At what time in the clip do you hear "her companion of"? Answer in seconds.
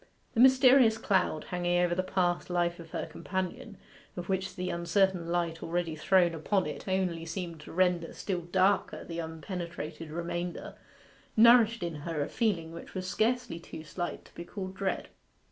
2.89-4.29